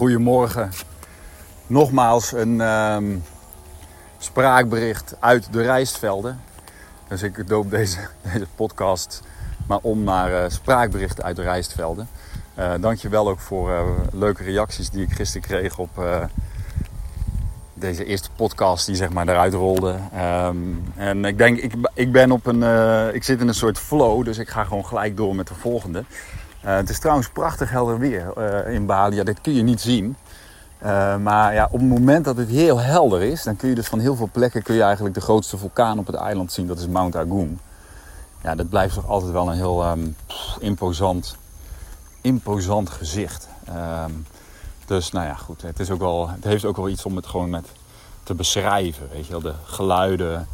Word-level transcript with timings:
goedemorgen. 0.00 0.70
Nogmaals 1.66 2.32
een 2.32 2.60
ehm, 2.60 3.16
spraakbericht 4.18 5.14
uit 5.18 5.52
de 5.52 5.62
rijstvelden. 5.62 6.40
Dus 7.08 7.22
ik 7.22 7.48
doop 7.48 7.70
deze, 7.70 7.98
deze 8.32 8.46
podcast 8.54 9.22
maar 9.66 9.78
om 9.82 10.04
naar 10.04 10.30
uh, 10.30 10.44
spraakberichten 10.48 11.24
uit 11.24 11.36
de 11.36 11.42
rijstvelden. 11.42 12.08
Uh, 12.58 12.72
dankjewel 12.80 13.28
ook 13.28 13.38
voor 13.38 13.70
uh, 13.70 13.80
leuke 14.12 14.42
reacties 14.42 14.90
die 14.90 15.02
ik 15.02 15.12
gisteren 15.12 15.48
kreeg 15.48 15.78
op 15.78 15.90
deze 17.74 18.04
eerste 18.04 18.28
podcast 18.36 18.86
die 18.86 18.96
zeg 18.96 19.10
maar 19.10 19.28
eruit 19.28 19.54
rolde. 19.54 19.96
Um, 20.44 20.92
en 20.96 21.24
ik 21.24 21.38
denk, 21.38 21.58
ik, 21.58 21.72
ik 21.94 22.12
ben 22.12 22.32
op 22.32 22.46
een, 22.46 22.62
ik 23.14 23.24
zit 23.24 23.40
in 23.40 23.48
een 23.48 23.54
soort 23.54 23.78
flow, 23.78 24.24
dus 24.24 24.38
ik 24.38 24.48
ga 24.48 24.64
gewoon 24.64 24.86
gelijk 24.86 25.16
door 25.16 25.34
met 25.34 25.48
de 25.48 25.54
volgende. 25.54 26.04
Het 26.60 26.90
is 26.90 26.98
trouwens 26.98 27.28
prachtig 27.28 27.70
helder 27.70 27.98
weer 27.98 28.32
in 28.66 28.86
Bali. 28.86 29.16
Ja, 29.16 29.24
dit 29.24 29.40
kun 29.40 29.54
je 29.54 29.62
niet 29.62 29.80
zien. 29.80 30.16
Uh, 30.82 31.16
maar 31.16 31.54
ja, 31.54 31.64
op 31.64 31.80
het 31.80 31.88
moment 31.88 32.24
dat 32.24 32.36
het 32.36 32.48
heel 32.48 32.78
helder 32.78 33.22
is, 33.22 33.42
dan 33.42 33.56
kun 33.56 33.68
je 33.68 33.74
dus 33.74 33.86
van 33.86 33.98
heel 33.98 34.16
veel 34.16 34.28
plekken 34.32 34.62
kun 34.62 34.74
je 34.74 34.82
eigenlijk 34.82 35.14
de 35.14 35.20
grootste 35.20 35.58
vulkaan 35.58 35.98
op 35.98 36.06
het 36.06 36.16
eiland 36.16 36.52
zien. 36.52 36.66
Dat 36.66 36.78
is 36.78 36.86
Mount 36.86 37.16
Agung. 37.16 37.58
Ja, 38.42 38.54
dat 38.54 38.68
blijft 38.68 38.94
toch 38.94 39.08
altijd 39.08 39.32
wel 39.32 39.48
een 39.48 39.56
heel 39.56 39.96
pff, 40.26 40.56
imposant, 40.60 41.36
imposant 42.20 42.90
gezicht. 42.90 43.48
Um, 44.04 44.26
dus 44.86 45.10
nou 45.10 45.26
ja, 45.26 45.34
goed. 45.34 45.62
Het, 45.62 45.80
is 45.80 45.90
ook 45.90 45.98
wel, 45.98 46.30
het 46.30 46.44
heeft 46.44 46.64
ook 46.64 46.76
wel 46.76 46.88
iets 46.88 47.04
om 47.04 47.16
het 47.16 47.26
gewoon 47.26 47.50
met 47.50 47.66
te 48.22 48.34
beschrijven. 48.34 49.08
Weet 49.12 49.26
je 49.26 49.32
wel, 49.32 49.40
de 49.40 49.54
geluiden, 49.64 50.48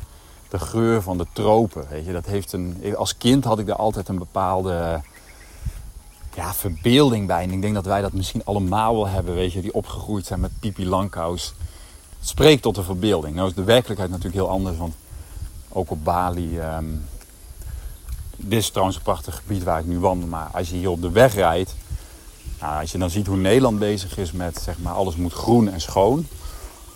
de 0.48 0.58
geur 0.58 1.02
van 1.02 1.18
de 1.18 1.26
tropen. 1.32 1.86
Weet 1.90 2.06
je, 2.06 2.12
dat 2.12 2.26
heeft 2.26 2.52
een, 2.52 2.94
als 2.96 3.16
kind 3.16 3.44
had 3.44 3.58
ik 3.58 3.66
daar 3.66 3.76
altijd 3.76 4.08
een 4.08 4.18
bepaalde 4.18 5.00
ja, 6.36 6.54
verbeelding 6.54 7.26
bij. 7.26 7.42
En 7.42 7.50
ik 7.50 7.60
denk 7.60 7.74
dat 7.74 7.84
wij 7.84 8.00
dat 8.00 8.12
misschien 8.12 8.44
allemaal 8.44 8.94
wel 8.94 9.08
hebben, 9.08 9.34
weet 9.34 9.52
je, 9.52 9.60
die 9.60 9.74
opgegroeid 9.74 10.26
zijn 10.26 10.40
met 10.40 10.50
Pipi 10.60 10.86
Langkous. 10.86 11.54
Het 12.18 12.28
spreekt 12.28 12.62
tot 12.62 12.74
de 12.74 12.82
verbeelding. 12.82 13.34
Nou 13.34 13.48
is 13.48 13.54
de 13.54 13.64
werkelijkheid 13.64 14.10
natuurlijk 14.10 14.36
heel 14.36 14.48
anders, 14.48 14.76
want 14.76 14.94
ook 15.68 15.90
op 15.90 16.04
Bali. 16.04 16.60
Um, 16.60 17.04
dit 18.36 18.58
is 18.58 18.68
trouwens 18.68 18.96
een 18.96 19.02
prachtig 19.02 19.36
gebied 19.36 19.62
waar 19.62 19.80
ik 19.80 19.86
nu 19.86 19.98
wandel, 19.98 20.28
maar 20.28 20.48
als 20.52 20.68
je 20.68 20.76
hier 20.76 20.90
op 20.90 21.02
de 21.02 21.10
weg 21.10 21.34
rijdt, 21.34 21.74
nou, 22.60 22.80
als 22.80 22.92
je 22.92 22.98
dan 22.98 23.10
ziet 23.10 23.26
hoe 23.26 23.36
Nederland 23.36 23.78
bezig 23.78 24.18
is 24.18 24.32
met 24.32 24.60
zeg 24.62 24.78
maar 24.78 24.92
alles 24.92 25.16
moet 25.16 25.32
groen 25.32 25.72
en 25.72 25.80
schoon, 25.80 26.26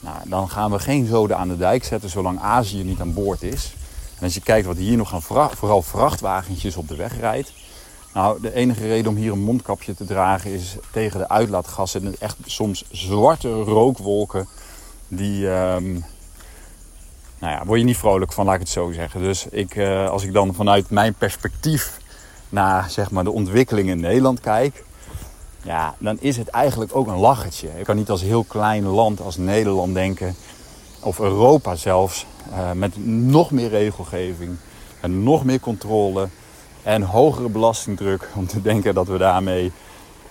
nou, 0.01 0.17
dan 0.29 0.51
gaan 0.51 0.71
we 0.71 0.79
geen 0.79 1.07
zoden 1.07 1.37
aan 1.37 1.49
de 1.49 1.57
dijk 1.57 1.85
zetten 1.85 2.11
zolang 2.11 2.41
Azië 2.41 2.83
niet 2.83 3.01
aan 3.01 3.15
boord 3.15 3.43
is. 3.43 3.73
En 4.19 4.25
als 4.25 4.35
je 4.35 4.41
kijkt 4.41 4.67
wat 4.67 4.77
hier 4.77 4.97
nog 4.97 5.09
gaan, 5.09 5.51
vooral 5.53 5.83
vrachtwagentjes 5.83 6.77
op 6.77 6.89
de 6.89 6.97
weg 6.97 7.19
rijdt, 7.19 7.53
nou, 8.13 8.41
de 8.41 8.55
enige 8.55 8.87
reden 8.87 9.11
om 9.11 9.17
hier 9.17 9.33
een 9.33 9.43
mondkapje 9.43 9.95
te 9.95 10.05
dragen 10.05 10.53
is 10.53 10.77
tegen 10.91 11.19
de 11.19 11.29
uitlaatgassen. 11.29 12.07
En 12.07 12.15
echt 12.19 12.37
soms 12.45 12.85
zwarte 12.91 13.51
rookwolken. 13.51 14.49
Die, 15.09 15.47
um, 15.47 16.05
nou 17.39 17.53
ja, 17.53 17.65
word 17.65 17.79
je 17.79 17.85
niet 17.85 17.97
vrolijk 17.97 18.33
van, 18.33 18.45
laat 18.45 18.55
ik 18.55 18.61
het 18.61 18.69
zo 18.69 18.91
zeggen. 18.93 19.23
Dus 19.23 19.47
ik, 19.47 19.75
uh, 19.75 20.09
als 20.09 20.25
ik 20.25 20.33
dan 20.33 20.55
vanuit 20.55 20.91
mijn 20.91 21.15
perspectief 21.15 21.99
naar 22.49 22.91
zeg 22.91 23.11
maar, 23.11 23.25
de 23.25 23.31
ontwikkeling 23.31 23.89
in 23.89 24.01
Nederland 24.01 24.41
kijk. 24.41 24.85
Ja, 25.63 25.95
dan 25.99 26.17
is 26.21 26.37
het 26.37 26.49
eigenlijk 26.49 26.97
ook 26.97 27.07
een 27.07 27.19
lachertje. 27.19 27.69
Ik 27.79 27.85
kan 27.85 27.97
niet 27.97 28.11
als 28.11 28.23
heel 28.23 28.45
klein 28.45 28.85
land 28.85 29.21
als 29.21 29.37
Nederland 29.37 29.95
denken. 29.95 30.35
Of 31.01 31.19
Europa 31.19 31.75
zelfs. 31.75 32.27
Uh, 32.51 32.73
met 32.73 33.07
nog 33.07 33.51
meer 33.51 33.69
regelgeving. 33.69 34.57
En 35.01 35.23
nog 35.23 35.45
meer 35.45 35.61
controle 35.61 36.29
en 36.83 37.03
hogere 37.03 37.49
belastingdruk 37.49 38.29
om 38.35 38.47
te 38.47 38.63
denken 38.63 38.95
dat 38.95 39.07
we 39.07 39.19
daarmee 39.19 39.73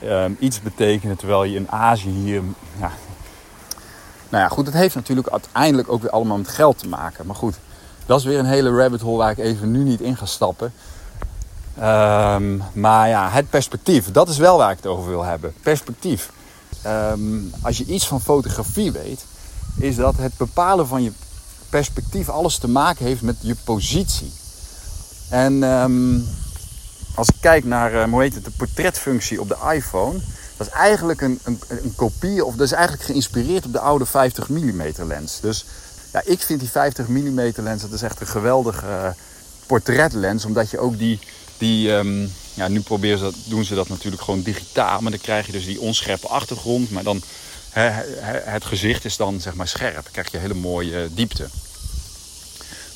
um, 0.03 0.37
iets 0.39 0.61
betekenen. 0.61 1.17
Terwijl 1.17 1.43
je 1.43 1.55
in 1.55 1.71
Azië 1.71 2.09
hier. 2.09 2.41
Ja, 2.79 2.91
nou 4.29 4.43
ja, 4.43 4.49
goed, 4.49 4.65
het 4.65 4.75
heeft 4.75 4.95
natuurlijk 4.95 5.29
uiteindelijk 5.29 5.91
ook 5.91 6.01
weer 6.01 6.11
allemaal 6.11 6.37
met 6.37 6.47
geld 6.47 6.77
te 6.77 6.87
maken. 6.87 7.25
Maar 7.25 7.35
goed, 7.35 7.55
dat 8.05 8.19
is 8.19 8.25
weer 8.25 8.39
een 8.39 8.45
hele 8.45 8.75
rabbit 8.75 9.01
hole 9.01 9.17
waar 9.17 9.31
ik 9.31 9.37
even 9.37 9.71
nu 9.71 9.83
niet 9.83 10.01
in 10.01 10.17
ga 10.17 10.25
stappen. 10.25 10.73
Um, 11.77 12.63
maar 12.73 13.07
ja, 13.07 13.29
het 13.29 13.49
perspectief, 13.49 14.11
dat 14.11 14.29
is 14.29 14.37
wel 14.37 14.57
waar 14.57 14.71
ik 14.71 14.77
het 14.77 14.85
over 14.85 15.09
wil 15.09 15.23
hebben. 15.23 15.53
Perspectief. 15.61 16.31
Um, 16.85 17.53
als 17.61 17.77
je 17.77 17.85
iets 17.85 18.07
van 18.07 18.21
fotografie 18.21 18.91
weet, 18.91 19.25
is 19.77 19.95
dat 19.95 20.17
het 20.17 20.37
bepalen 20.37 20.87
van 20.87 21.03
je 21.03 21.11
perspectief 21.69 22.29
alles 22.29 22.57
te 22.57 22.69
maken 22.69 23.05
heeft 23.05 23.21
met 23.21 23.35
je 23.41 23.55
positie. 23.63 24.31
En 25.29 25.63
um, 25.63 26.27
als 27.15 27.27
ik 27.27 27.35
kijk 27.39 27.65
naar 27.65 27.93
uh, 27.93 28.03
hoe 28.03 28.21
heet 28.21 28.35
het, 28.35 28.45
de 28.45 28.51
portretfunctie 28.57 29.41
op 29.41 29.47
de 29.47 29.73
iPhone, 29.73 30.19
dat 30.57 30.67
is 30.67 30.73
eigenlijk 30.73 31.21
een, 31.21 31.39
een, 31.43 31.59
een, 31.67 31.93
kopie, 31.95 32.45
of 32.45 32.55
dat 32.55 32.65
is 32.65 32.71
eigenlijk 32.71 33.03
geïnspireerd 33.03 33.65
op 33.65 33.71
de 33.71 33.79
oude 33.79 34.05
50 34.05 34.49
mm 34.49 34.83
lens. 34.97 35.39
Dus 35.39 35.65
ja, 36.13 36.21
ik 36.25 36.41
vind 36.41 36.59
die 36.59 36.69
50 36.69 37.07
mm 37.07 37.51
lens, 37.55 37.81
dat 37.81 37.91
is 37.91 38.01
echt 38.01 38.21
een 38.21 38.27
geweldige 38.27 38.85
uh, 38.85 39.09
portretlens, 39.65 40.45
omdat 40.45 40.69
je 40.69 40.79
ook 40.79 40.97
die, 40.97 41.19
die 41.57 41.91
um, 41.91 42.31
ja, 42.53 42.67
nu 42.67 42.81
proberen 42.81 43.17
ze 43.17 43.23
dat, 43.23 43.35
doen 43.45 43.63
ze 43.63 43.75
dat 43.75 43.89
natuurlijk 43.89 44.21
gewoon 44.21 44.41
digitaal, 44.41 45.01
maar 45.01 45.11
dan 45.11 45.21
krijg 45.21 45.45
je 45.45 45.51
dus 45.51 45.65
die 45.65 45.79
onscherpe 45.79 46.27
achtergrond, 46.27 46.91
maar 46.91 47.03
dan 47.03 47.21
he, 47.69 47.89
he, 48.19 48.39
het 48.51 48.65
gezicht 48.65 49.05
is 49.05 49.17
dan 49.17 49.41
zeg 49.41 49.53
maar 49.53 49.67
scherp, 49.67 50.03
dan 50.03 50.11
krijg 50.11 50.31
je 50.31 50.37
hele 50.37 50.53
mooie 50.53 51.03
uh, 51.03 51.09
diepte. 51.11 51.47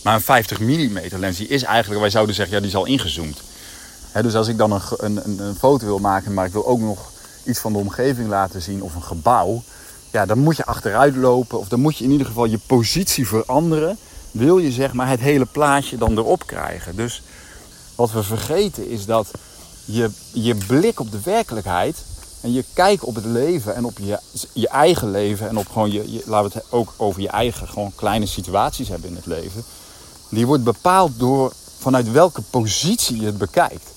Maar 0.03 0.16
een 0.16 0.22
50 0.22 0.59
mm 0.59 1.00
lens, 1.09 1.38
die 1.38 1.47
is 1.47 1.64
eigenlijk, 1.64 2.02
wij 2.02 2.09
zouden 2.09 2.36
zeggen, 2.36 2.56
ja, 2.56 2.62
die 2.62 2.69
is 2.69 2.75
al 2.75 2.86
ingezoomd. 2.86 3.41
Dus 4.22 4.36
als 4.36 4.47
ik 4.47 4.58
dan 4.58 4.72
een, 4.72 4.81
een, 4.97 5.40
een, 5.40 5.56
foto 5.56 5.86
wil 5.86 6.00
maken, 6.00 6.34
maar 6.34 6.46
ik 6.46 6.52
wil 6.52 6.68
ook 6.68 6.80
nog 6.80 7.12
iets 7.44 7.59
van 7.59 7.74
de 7.74 7.80
omgeving 7.80 8.30
laten 8.30 8.62
zien 8.62 8.84
of 8.84 8.96
een 8.96 9.03
gebouw, 9.03 9.64
ja, 10.12 10.25
dan 10.25 10.40
moet 10.40 10.58
je 10.58 10.66
achteruit 10.66 11.16
lopen 11.16 11.59
of 11.59 11.68
dan 11.68 11.80
moet 11.80 11.97
je 11.97 12.03
in 12.03 12.12
ieder 12.12 12.28
geval 12.28 12.46
je 12.46 12.59
positie 12.66 13.28
veranderen. 13.28 13.97
Wil 14.31 14.58
je 14.58 14.72
zeg 14.72 14.94
maar 14.94 15.09
het 15.09 15.19
hele 15.19 15.46
plaatje 15.46 15.97
dan 15.97 16.18
erop 16.18 16.47
krijgen. 16.47 16.96
Dus 16.96 17.22
wat 17.96 18.12
we 18.12 18.24
vergeten 18.24 18.90
is 18.90 19.06
dat 19.06 19.31
je, 19.85 20.09
je 20.31 20.56
blik 20.56 21.00
op 21.00 21.12
de 21.12 21.20
werkelijkheid 21.24 21.97
en 22.41 22.53
je 22.53 22.64
kijk 22.74 23.08
op 23.08 23.16
het 23.16 23.25
leven 23.25 23.75
en 23.75 23.85
op 23.85 23.97
je, 23.97 24.20
je 24.53 24.68
eigen 24.68 25.12
leven 25.12 25.50
en 25.50 25.58
op 25.58 25.68
gewoon 25.68 25.91
je, 25.91 26.12
je, 26.12 26.24
laten 26.25 26.52
we 26.52 26.58
het 26.58 26.66
ook 26.70 26.94
over 26.97 27.22
je 27.22 27.30
eigen 27.30 27.68
gewoon 27.68 27.91
kleine 27.96 28.25
situaties 28.25 28.88
hebben 28.88 29.09
in 29.09 29.16
het 29.16 29.25
leven. 29.25 29.64
Die 30.33 30.47
wordt 30.47 30.63
bepaald 30.63 31.19
door 31.19 31.53
vanuit 31.79 32.11
welke 32.11 32.41
positie 32.41 33.19
je 33.19 33.25
het 33.25 33.38
bekijkt. 33.38 33.91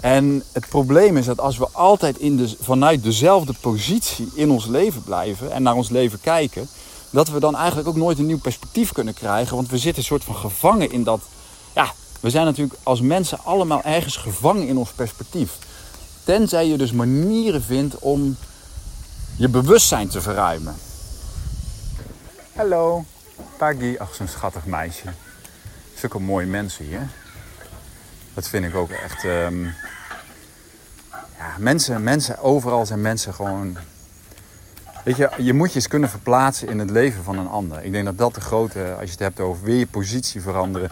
En 0.00 0.42
het 0.52 0.68
probleem 0.68 1.16
is 1.16 1.26
dat 1.26 1.40
als 1.40 1.58
we 1.58 1.68
altijd 1.72 2.18
in 2.18 2.56
vanuit 2.60 3.02
dezelfde 3.02 3.54
positie 3.60 4.28
in 4.34 4.50
ons 4.50 4.66
leven 4.66 5.02
blijven 5.02 5.52
en 5.52 5.62
naar 5.62 5.74
ons 5.74 5.88
leven 5.88 6.20
kijken, 6.20 6.68
dat 7.10 7.28
we 7.28 7.40
dan 7.40 7.56
eigenlijk 7.56 7.88
ook 7.88 7.96
nooit 7.96 8.18
een 8.18 8.26
nieuw 8.26 8.38
perspectief 8.38 8.92
kunnen 8.92 9.14
krijgen. 9.14 9.56
Want 9.56 9.68
we 9.68 9.78
zitten 9.78 9.98
een 9.98 10.08
soort 10.08 10.24
van 10.24 10.34
gevangen 10.34 10.90
in 10.90 11.04
dat. 11.04 11.20
Ja, 11.74 11.92
we 12.20 12.30
zijn 12.30 12.44
natuurlijk 12.44 12.78
als 12.82 13.00
mensen 13.00 13.38
allemaal 13.44 13.82
ergens 13.82 14.16
gevangen 14.16 14.68
in 14.68 14.78
ons 14.78 14.90
perspectief. 14.90 15.58
Tenzij 16.24 16.66
je 16.66 16.76
dus 16.76 16.92
manieren 16.92 17.62
vindt 17.62 17.98
om 17.98 18.36
je 19.36 19.48
bewustzijn 19.48 20.08
te 20.08 20.20
verruimen. 20.20 20.74
Hallo, 22.54 23.04
Paggy. 23.56 23.96
Ach, 23.98 24.14
zo'n 24.14 24.28
schattig 24.28 24.66
meisje. 24.66 25.12
Zulke 25.98 26.18
mooie 26.18 26.46
mensen 26.46 26.84
hier. 26.84 27.08
Dat 28.34 28.48
vind 28.48 28.64
ik 28.64 28.74
ook 28.74 28.90
echt. 28.90 29.24
Um... 29.24 29.74
Ja, 31.38 31.54
mensen, 31.58 32.02
mensen, 32.02 32.38
overal 32.38 32.86
zijn 32.86 33.00
mensen 33.00 33.34
gewoon. 33.34 33.76
Weet 35.04 35.16
je, 35.16 35.30
je 35.38 35.52
moet 35.52 35.68
je 35.68 35.74
eens 35.74 35.88
kunnen 35.88 36.10
verplaatsen 36.10 36.68
in 36.68 36.78
het 36.78 36.90
leven 36.90 37.24
van 37.24 37.38
een 37.38 37.48
ander. 37.48 37.84
Ik 37.84 37.92
denk 37.92 38.04
dat 38.04 38.18
dat 38.18 38.34
de 38.34 38.40
grote, 38.40 38.92
als 38.92 39.04
je 39.04 39.10
het 39.10 39.18
hebt 39.18 39.40
over 39.40 39.64
weer 39.64 39.78
je 39.78 39.86
positie 39.86 40.40
veranderen. 40.40 40.90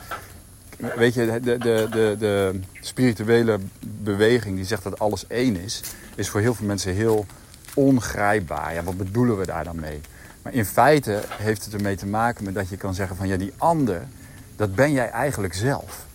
Weet 0.97 1.15
je, 1.15 1.41
de, 1.41 1.59
de, 1.59 1.87
de, 1.91 2.17
de 2.19 2.61
spirituele 2.81 3.59
beweging 3.81 4.57
die 4.57 4.65
zegt 4.65 4.83
dat 4.83 4.99
alles 4.99 5.27
één 5.27 5.57
is, 5.57 5.81
is 6.15 6.29
voor 6.29 6.41
heel 6.41 6.55
veel 6.55 6.67
mensen 6.67 6.95
heel 6.95 7.27
ongrijpbaar. 7.75 8.75
Ja, 8.75 8.83
wat 8.83 8.97
bedoelen 8.97 9.39
we 9.39 9.47
daar 9.47 9.65
dan 9.65 9.81
mee? 9.81 10.01
Maar 10.43 10.53
in 10.53 10.65
feite 10.65 11.23
heeft 11.31 11.65
het 11.65 11.75
ermee 11.75 11.97
te 11.97 12.07
maken 12.07 12.45
met 12.45 12.55
dat 12.55 12.69
je 12.69 12.77
kan 12.77 12.95
zeggen 12.95 13.17
van 13.17 13.29
ja, 13.29 13.37
die 13.37 13.53
ander, 13.57 14.07
dat 14.57 14.75
ben 14.75 14.93
jij 14.93 15.11
eigenlijk 15.11 15.55
zelf 15.55 16.07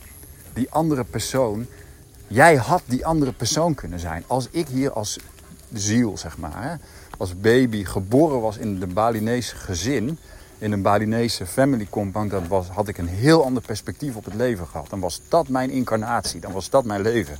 die 0.54 0.72
andere 0.72 1.04
persoon. 1.04 1.66
Jij 2.28 2.56
had 2.56 2.82
die 2.86 3.06
andere 3.06 3.32
persoon 3.32 3.76
kunnen 3.76 4.00
zijn. 4.00 4.24
Als 4.28 4.48
ik 4.52 4.68
hier 4.68 4.92
als 4.92 5.20
ziel, 5.74 6.18
zeg 6.18 6.38
maar, 6.38 6.80
als 7.18 7.40
baby 7.40 7.84
geboren 7.84 8.42
was 8.42 8.58
in 8.58 8.82
een 8.82 8.94
Balinese 8.94 9.56
gezin, 9.56 10.18
in 10.58 10.72
een 10.72 10.82
Balinese 10.82 11.46
family 11.46 11.88
compound, 11.90 12.32
dan 12.32 12.48
was, 12.48 12.68
had 12.68 12.88
ik 12.88 12.98
een 12.98 13.08
heel 13.08 13.44
ander 13.44 13.64
perspectief 13.64 14.16
op 14.16 14.26
het 14.26 14.34
leven 14.34 14.68
gehad. 14.68 14.90
Dan 14.90 15.00
was 15.00 15.22
dat 15.28 15.48
mijn 15.48 15.70
incarnatie, 15.70 16.40
dan 16.40 16.52
was 16.52 16.70
dat 16.70 16.86
mijn 16.86 17.02
leven. 17.02 17.38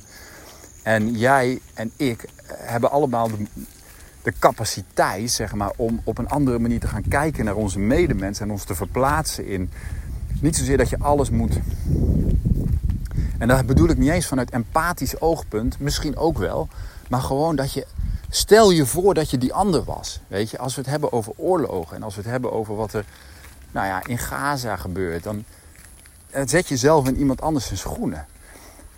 En 0.82 1.10
jij 1.18 1.60
en 1.74 1.92
ik 1.96 2.24
hebben 2.46 2.90
allemaal 2.90 3.28
de, 3.28 3.46
de 4.22 4.32
capaciteit, 4.38 5.30
zeg 5.30 5.54
maar, 5.54 5.72
om 5.76 6.00
op 6.04 6.18
een 6.18 6.28
andere 6.28 6.58
manier 6.58 6.80
te 6.80 6.86
gaan 6.86 7.08
kijken 7.08 7.44
naar 7.44 7.54
onze 7.54 7.78
medemens 7.78 8.40
en 8.40 8.50
ons 8.50 8.64
te 8.64 8.74
verplaatsen 8.74 9.46
in. 9.46 9.70
Niet 10.40 10.56
zozeer 10.56 10.76
dat 10.76 10.88
je 10.88 10.98
alles 10.98 11.30
moet 11.30 11.58
en 13.38 13.48
dat 13.48 13.66
bedoel 13.66 13.88
ik 13.88 13.98
niet 13.98 14.10
eens 14.10 14.26
vanuit 14.26 14.50
empathisch 14.50 15.20
oogpunt, 15.20 15.78
misschien 15.78 16.16
ook 16.16 16.38
wel. 16.38 16.68
Maar 17.08 17.20
gewoon 17.20 17.56
dat 17.56 17.72
je, 17.72 17.86
Stel 18.34 18.70
je 18.70 18.86
voor 18.86 19.14
dat 19.14 19.30
je 19.30 19.38
die 19.38 19.52
ander 19.52 19.84
was. 19.84 20.20
Weet 20.28 20.50
je, 20.50 20.58
als 20.58 20.74
we 20.74 20.80
het 20.80 20.90
hebben 20.90 21.12
over 21.12 21.32
oorlogen 21.36 21.96
en 21.96 22.02
als 22.02 22.14
we 22.14 22.20
het 22.20 22.30
hebben 22.30 22.52
over 22.52 22.76
wat 22.76 22.92
er 22.92 23.04
nou 23.72 23.86
ja, 23.86 24.06
in 24.06 24.18
Gaza 24.18 24.76
gebeurt, 24.76 25.22
dan 25.22 25.44
zet 26.44 26.68
je 26.68 26.76
zelf 26.76 27.08
in 27.08 27.16
iemand 27.16 27.40
anders 27.40 27.66
zijn 27.66 27.78
schoenen. 27.78 28.26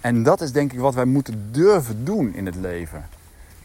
En 0.01 0.23
dat 0.23 0.41
is 0.41 0.53
denk 0.53 0.73
ik 0.73 0.79
wat 0.79 0.95
wij 0.95 1.05
moeten 1.05 1.49
durven 1.53 2.05
doen 2.05 2.35
in 2.35 2.47
het 2.47 2.55
leven. 2.55 3.05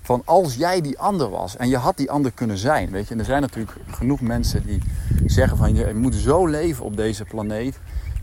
Van 0.09 0.21
als 0.25 0.56
jij 0.56 0.81
die 0.81 1.00
ander 1.00 1.29
was 1.29 1.57
en 1.57 1.69
je 1.69 1.77
had 1.77 1.97
die 1.97 2.11
ander 2.11 2.31
kunnen 2.31 2.57
zijn. 2.57 2.89
Weet 2.91 3.07
je, 3.07 3.13
en 3.13 3.19
er 3.19 3.25
zijn 3.25 3.41
natuurlijk 3.41 3.77
genoeg 3.91 4.21
mensen 4.21 4.65
die 4.65 4.81
zeggen 5.25 5.57
van 5.57 5.75
je 5.75 5.94
moet 5.95 6.15
zo 6.15 6.45
leven 6.45 6.85
op 6.85 6.95
deze 6.95 7.25
planeet. 7.25 7.79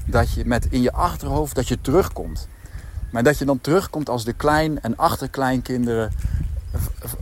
Dat 0.07 0.33
je 0.33 0.45
met 0.45 0.67
in 0.71 0.83
je 0.83 0.93
achterhoofd 0.93 1.55
dat 1.55 1.69
je 1.69 1.81
terugkomt. 1.81 2.49
Maar 3.11 3.23
dat 3.23 3.39
je 3.39 3.45
dan 3.45 3.61
terugkomt 3.61 4.09
als 4.09 4.25
de 4.25 4.33
klein- 4.33 4.81
en 4.81 4.97
achterkleinkinderen 4.97 6.13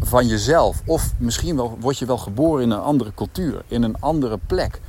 van 0.01 0.27
jezelf. 0.27 0.83
Of 0.87 1.13
misschien 1.17 1.57
wel, 1.57 1.79
word 1.81 1.99
je 1.99 2.07
wel 2.07 2.19
geboren 2.19 2.63
in 2.63 2.71
een 2.71 2.81
andere 2.81 3.13
cultuur, 3.15 3.63
in 3.69 3.83
een 3.83 4.01
andere 4.01 4.39
plek. 4.47 4.81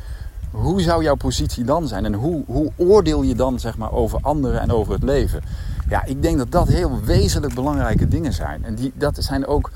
Hoe 0.55 0.81
zou 0.81 1.03
jouw 1.03 1.15
positie 1.15 1.63
dan 1.63 1.87
zijn? 1.87 2.05
En 2.05 2.13
hoe, 2.13 2.43
hoe 2.47 2.71
oordeel 2.75 3.21
je 3.21 3.35
dan 3.35 3.59
zeg 3.59 3.77
maar, 3.77 3.91
over 3.91 4.19
anderen 4.21 4.61
en 4.61 4.71
over 4.71 4.93
het 4.93 5.03
leven? 5.03 5.41
Ja, 5.89 6.05
ik 6.05 6.21
denk 6.21 6.37
dat 6.37 6.51
dat 6.51 6.67
heel 6.67 6.99
wezenlijk 7.03 7.53
belangrijke 7.53 8.07
dingen 8.07 8.33
zijn. 8.33 8.65
En 8.65 8.75
die, 8.75 8.91
dat 8.95 9.17
zijn 9.19 9.45
ook 9.45 9.71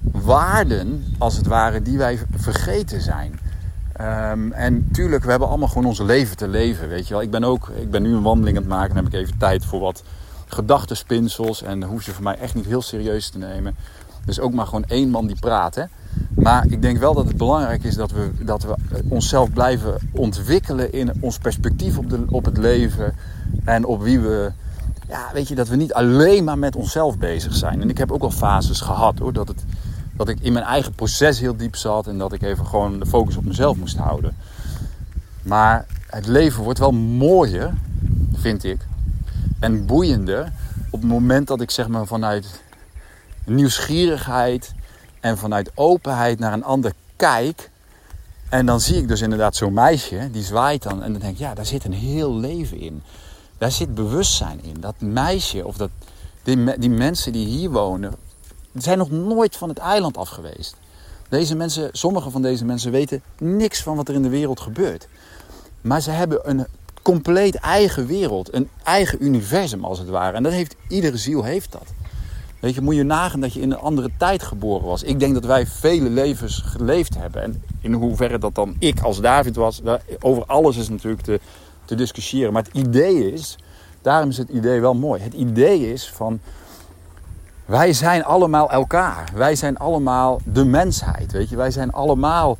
waarden, 0.00 1.14
als 1.18 1.36
het 1.36 1.46
ware, 1.46 1.82
die 1.82 1.98
wij 1.98 2.18
vergeten 2.36 3.00
zijn. 3.00 3.40
Um, 4.00 4.52
en 4.52 4.88
tuurlijk, 4.92 5.24
we 5.24 5.30
hebben 5.30 5.48
allemaal 5.48 5.68
gewoon 5.68 5.84
ons 5.84 5.98
leven 5.98 6.36
te 6.36 6.48
leven, 6.48 6.88
weet 6.88 7.08
je 7.08 7.14
wel. 7.14 7.22
Ik 7.22 7.30
ben 7.30 7.44
ook, 7.44 7.68
ik 7.68 7.90
ben 7.90 8.02
nu 8.02 8.14
een 8.14 8.22
wandeling 8.22 8.56
aan 8.56 8.62
het 8.62 8.72
maken, 8.72 8.94
dan 8.94 9.04
heb 9.04 9.12
ik 9.12 9.20
even 9.20 9.38
tijd 9.38 9.64
voor 9.64 9.80
wat 9.80 10.02
gedachtenspinsels. 10.46 11.62
En 11.62 11.82
hoef 11.82 12.04
je 12.04 12.12
voor 12.12 12.24
mij 12.24 12.38
echt 12.38 12.54
niet 12.54 12.66
heel 12.66 12.82
serieus 12.82 13.30
te 13.30 13.38
nemen. 13.38 13.76
Dus 14.24 14.40
ook 14.40 14.52
maar 14.52 14.66
gewoon 14.66 14.84
één 14.84 15.10
man 15.10 15.26
die 15.26 15.38
praat. 15.40 15.74
Hè? 15.74 15.84
Maar 16.34 16.66
ik 16.66 16.82
denk 16.82 16.98
wel 16.98 17.14
dat 17.14 17.26
het 17.26 17.36
belangrijk 17.36 17.84
is 17.84 17.94
dat 17.94 18.10
we, 18.10 18.30
dat 18.44 18.62
we 18.62 18.74
onszelf 19.08 19.52
blijven 19.52 19.98
ontwikkelen 20.12 20.92
in 20.92 21.12
ons 21.20 21.38
perspectief 21.38 21.98
op, 21.98 22.10
de, 22.10 22.24
op 22.30 22.44
het 22.44 22.56
leven. 22.56 23.14
En 23.64 23.84
op 23.84 24.02
wie 24.02 24.20
we. 24.20 24.52
Ja, 25.08 25.30
weet 25.32 25.48
je, 25.48 25.54
dat 25.54 25.68
we 25.68 25.76
niet 25.76 25.92
alleen 25.92 26.44
maar 26.44 26.58
met 26.58 26.76
onszelf 26.76 27.18
bezig 27.18 27.54
zijn. 27.54 27.82
En 27.82 27.90
ik 27.90 27.98
heb 27.98 28.12
ook 28.12 28.22
al 28.22 28.30
fases 28.30 28.80
gehad 28.80 29.18
hoor. 29.18 29.32
Dat, 29.32 29.48
het, 29.48 29.64
dat 30.12 30.28
ik 30.28 30.40
in 30.40 30.52
mijn 30.52 30.64
eigen 30.64 30.92
proces 30.92 31.40
heel 31.40 31.56
diep 31.56 31.76
zat. 31.76 32.06
En 32.06 32.18
dat 32.18 32.32
ik 32.32 32.42
even 32.42 32.66
gewoon 32.66 32.98
de 32.98 33.06
focus 33.06 33.36
op 33.36 33.44
mezelf 33.44 33.76
moest 33.76 33.96
houden. 33.96 34.34
Maar 35.42 35.86
het 36.06 36.26
leven 36.26 36.62
wordt 36.62 36.78
wel 36.78 36.92
mooier, 36.92 37.74
vind 38.32 38.64
ik. 38.64 38.78
En 39.58 39.86
boeiender 39.86 40.52
op 40.90 41.00
het 41.00 41.10
moment 41.10 41.46
dat 41.46 41.60
ik 41.60 41.70
zeg 41.70 41.88
maar 41.88 42.06
vanuit 42.06 42.62
nieuwsgierigheid 43.44 44.74
en 45.20 45.38
vanuit 45.38 45.70
openheid 45.74 46.38
naar 46.38 46.52
een 46.52 46.64
ander 46.64 46.92
kijk. 47.16 47.70
En 48.48 48.66
dan 48.66 48.80
zie 48.80 48.96
ik 48.96 49.08
dus 49.08 49.20
inderdaad 49.20 49.56
zo'n 49.56 49.72
meisje, 49.72 50.28
die 50.32 50.42
zwaait 50.42 50.82
dan. 50.82 51.02
En 51.02 51.12
dan 51.12 51.20
denk 51.20 51.32
ik, 51.32 51.38
ja, 51.38 51.54
daar 51.54 51.66
zit 51.66 51.84
een 51.84 51.92
heel 51.92 52.34
leven 52.36 52.80
in. 52.80 53.02
Daar 53.58 53.70
zit 53.70 53.94
bewustzijn 53.94 54.64
in. 54.64 54.80
Dat 54.80 55.00
meisje 55.00 55.66
of 55.66 55.76
dat, 55.76 55.90
die, 56.42 56.78
die 56.78 56.90
mensen 56.90 57.32
die 57.32 57.46
hier 57.46 57.70
wonen, 57.70 58.14
zijn 58.74 58.98
nog 58.98 59.10
nooit 59.10 59.56
van 59.56 59.68
het 59.68 59.78
eiland 59.78 60.16
af 60.16 60.28
geweest. 60.28 60.76
Deze 61.28 61.56
mensen, 61.56 61.88
sommige 61.92 62.30
van 62.30 62.42
deze 62.42 62.64
mensen 62.64 62.90
weten 62.90 63.22
niks 63.38 63.82
van 63.82 63.96
wat 63.96 64.08
er 64.08 64.14
in 64.14 64.22
de 64.22 64.28
wereld 64.28 64.60
gebeurt. 64.60 65.08
Maar 65.80 66.00
ze 66.00 66.10
hebben 66.10 66.50
een 66.50 66.66
compleet 67.02 67.54
eigen 67.54 68.06
wereld, 68.06 68.54
een 68.54 68.68
eigen 68.82 69.24
universum 69.24 69.84
als 69.84 69.98
het 69.98 70.08
ware. 70.08 70.36
En 70.36 70.42
dat 70.42 70.52
heeft 70.52 70.76
iedere 70.88 71.16
ziel 71.16 71.42
heeft 71.42 71.72
dat. 71.72 71.86
Weet 72.60 72.74
je, 72.74 72.80
moet 72.80 72.94
je 72.94 73.02
nagaan 73.02 73.40
dat 73.40 73.52
je 73.52 73.60
in 73.60 73.70
een 73.70 73.78
andere 73.78 74.10
tijd 74.16 74.42
geboren 74.42 74.86
was. 74.86 75.02
Ik 75.02 75.20
denk 75.20 75.34
dat 75.34 75.44
wij 75.44 75.66
vele 75.66 76.10
levens 76.10 76.62
geleefd 76.66 77.16
hebben. 77.18 77.42
En 77.42 77.62
in 77.80 77.92
hoeverre 77.92 78.38
dat 78.38 78.54
dan 78.54 78.76
ik 78.78 79.00
als 79.00 79.20
David 79.20 79.56
was, 79.56 79.82
over 80.20 80.44
alles 80.44 80.76
is 80.76 80.88
natuurlijk 80.88 81.22
te, 81.22 81.40
te 81.84 81.94
discussiëren. 81.94 82.52
Maar 82.52 82.62
het 82.62 82.74
idee 82.74 83.32
is, 83.32 83.58
daarom 84.02 84.28
is 84.28 84.38
het 84.38 84.48
idee 84.48 84.80
wel 84.80 84.94
mooi. 84.94 85.22
Het 85.22 85.34
idee 85.34 85.92
is 85.92 86.10
van, 86.10 86.40
wij 87.64 87.92
zijn 87.92 88.24
allemaal 88.24 88.70
elkaar. 88.70 89.30
Wij 89.34 89.54
zijn 89.54 89.76
allemaal 89.76 90.40
de 90.44 90.64
mensheid, 90.64 91.32
weet 91.32 91.48
je. 91.48 91.56
Wij 91.56 91.70
zijn 91.70 91.92
allemaal 91.92 92.58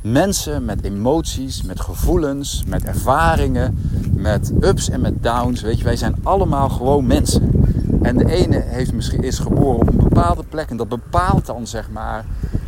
mensen 0.00 0.64
met 0.64 0.84
emoties, 0.84 1.62
met 1.62 1.80
gevoelens, 1.80 2.62
met 2.66 2.84
ervaringen, 2.84 3.90
met 4.14 4.52
ups 4.60 4.88
en 4.90 5.00
met 5.00 5.22
downs. 5.22 5.60
Weet 5.60 5.78
je, 5.78 5.84
wij 5.84 5.96
zijn 5.96 6.14
allemaal 6.22 6.68
gewoon 6.68 7.06
mensen. 7.06 7.61
En 8.02 8.18
de 8.18 8.30
ene 8.30 8.62
heeft 8.66 8.92
misschien, 8.92 9.22
is 9.22 9.38
geboren 9.38 9.80
op 9.80 9.88
een 9.88 10.08
bepaalde 10.08 10.44
plek 10.48 10.70
en 10.70 10.76
dat 10.76 10.88
bepaalt 10.88 11.46
dan 11.46 11.66
zeg 11.66 11.90
maar 11.90 12.24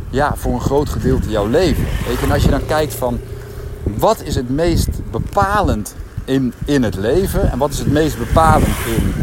ja, 0.09 0.35
voor 0.35 0.53
een 0.53 0.61
groot 0.61 0.89
gedeelte 0.89 1.29
jouw 1.29 1.47
leven. 1.47 1.83
Weet 2.07 2.19
je, 2.19 2.25
en 2.25 2.31
als 2.31 2.43
je 2.43 2.49
dan 2.49 2.65
kijkt 2.65 2.93
van 2.93 3.19
wat 3.97 4.21
is 4.21 4.35
het 4.35 4.49
meest 4.49 4.89
bepalend 5.11 5.95
in, 6.25 6.53
in 6.65 6.83
het 6.83 6.95
leven 6.95 7.51
en 7.51 7.57
wat 7.57 7.71
is 7.71 7.79
het 7.79 7.91
meest 7.91 8.17
bepalend 8.17 8.75
in, 8.97 9.13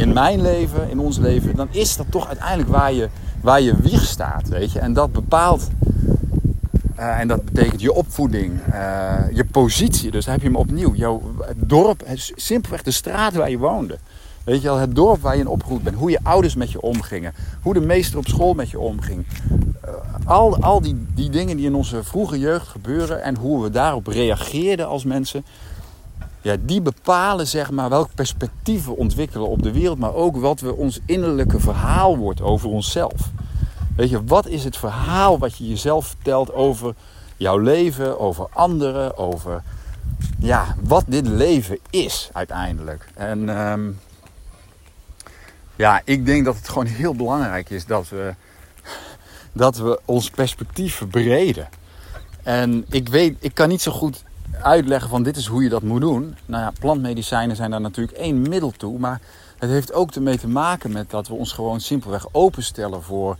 in 0.00 0.12
mijn 0.12 0.42
leven, 0.42 0.90
in 0.90 0.98
ons 0.98 1.18
leven, 1.18 1.56
dan 1.56 1.68
is 1.70 1.96
dat 1.96 2.06
toch 2.10 2.26
uiteindelijk 2.26 2.70
waar 2.70 2.92
je, 2.92 3.08
waar 3.40 3.60
je 3.60 3.76
wieg 3.76 4.04
staat. 4.04 4.48
Weet 4.48 4.72
je? 4.72 4.78
En 4.78 4.92
dat 4.92 5.12
bepaalt 5.12 5.68
uh, 6.98 7.20
en 7.20 7.28
dat 7.28 7.44
betekent 7.44 7.80
je 7.80 7.92
opvoeding, 7.92 8.60
uh, 8.72 9.14
je 9.32 9.44
positie. 9.44 10.10
Dus 10.10 10.24
dan 10.24 10.32
heb 10.34 10.42
je 10.42 10.48
hem 10.48 10.56
opnieuw. 10.56 10.94
Jouw 10.94 11.22
dorp, 11.56 12.02
simpelweg 12.34 12.82
de 12.82 12.90
straat 12.90 13.34
waar 13.34 13.50
je 13.50 13.58
woonde. 13.58 13.98
Weet 14.46 14.62
je 14.62 14.68
wel, 14.68 14.76
het 14.76 14.94
dorp 14.94 15.20
waar 15.20 15.34
je 15.34 15.40
in 15.40 15.48
opgegroeid 15.48 15.82
bent. 15.82 15.96
Hoe 15.96 16.10
je 16.10 16.18
ouders 16.22 16.54
met 16.54 16.70
je 16.70 16.80
omgingen. 16.80 17.34
Hoe 17.62 17.74
de 17.74 17.80
meester 17.80 18.18
op 18.18 18.26
school 18.26 18.54
met 18.54 18.70
je 18.70 18.78
omging. 18.78 19.26
Uh, 19.84 19.90
al 20.24 20.58
al 20.58 20.80
die, 20.80 21.06
die 21.14 21.30
dingen 21.30 21.56
die 21.56 21.66
in 21.66 21.74
onze 21.74 22.04
vroege 22.04 22.38
jeugd 22.38 22.68
gebeuren. 22.68 23.22
En 23.22 23.36
hoe 23.36 23.62
we 23.62 23.70
daarop 23.70 24.06
reageerden 24.06 24.88
als 24.88 25.04
mensen. 25.04 25.44
Ja, 26.42 26.56
die 26.60 26.80
bepalen 26.80 27.46
zeg 27.46 27.70
maar 27.70 27.88
welk 27.88 28.08
perspectief 28.14 28.84
we 28.84 28.96
ontwikkelen 28.96 29.48
op 29.48 29.62
de 29.62 29.72
wereld. 29.72 29.98
Maar 29.98 30.14
ook 30.14 30.36
wat 30.36 30.60
we 30.60 30.74
ons 30.74 31.00
innerlijke 31.06 31.60
verhaal 31.60 32.16
wordt 32.16 32.40
over 32.40 32.68
onszelf. 32.68 33.30
Weet 33.96 34.10
je, 34.10 34.24
wat 34.24 34.46
is 34.46 34.64
het 34.64 34.76
verhaal 34.76 35.38
wat 35.38 35.56
je 35.56 35.68
jezelf 35.68 36.06
vertelt 36.06 36.52
over 36.52 36.94
jouw 37.36 37.58
leven, 37.58 38.20
over 38.20 38.46
anderen, 38.52 39.16
over 39.16 39.62
ja, 40.38 40.74
wat 40.82 41.04
dit 41.06 41.26
leven 41.26 41.78
is 41.90 42.30
uiteindelijk. 42.32 43.08
En 43.14 43.48
um, 43.48 43.98
ja, 45.76 46.00
ik 46.04 46.26
denk 46.26 46.44
dat 46.44 46.56
het 46.56 46.68
gewoon 46.68 46.86
heel 46.86 47.14
belangrijk 47.14 47.70
is 47.70 47.86
dat 47.86 48.08
we, 48.08 48.34
dat 49.52 49.76
we 49.76 50.00
ons 50.04 50.30
perspectief 50.30 50.94
verbreden. 50.94 51.68
En 52.42 52.84
ik 52.88 53.08
weet, 53.08 53.36
ik 53.40 53.54
kan 53.54 53.68
niet 53.68 53.82
zo 53.82 53.92
goed 53.92 54.24
uitleggen 54.62 55.10
van 55.10 55.22
dit 55.22 55.36
is 55.36 55.46
hoe 55.46 55.62
je 55.62 55.68
dat 55.68 55.82
moet 55.82 56.00
doen. 56.00 56.36
Nou 56.46 56.62
ja, 56.62 56.72
plantmedicijnen 56.80 57.56
zijn 57.56 57.70
daar 57.70 57.80
natuurlijk 57.80 58.16
één 58.16 58.48
middel 58.48 58.70
toe. 58.70 58.98
Maar 58.98 59.20
het 59.58 59.70
heeft 59.70 59.92
ook 59.92 60.14
ermee 60.14 60.38
te 60.38 60.48
maken 60.48 60.92
met 60.92 61.10
dat 61.10 61.28
we 61.28 61.34
ons 61.34 61.52
gewoon 61.52 61.80
simpelweg 61.80 62.26
openstellen 62.32 63.02
voor 63.02 63.36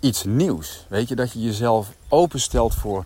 iets 0.00 0.24
nieuws. 0.24 0.86
Weet 0.88 1.08
je, 1.08 1.14
dat 1.14 1.32
je 1.32 1.40
jezelf 1.40 1.92
openstelt 2.08 2.74
voor 2.74 3.04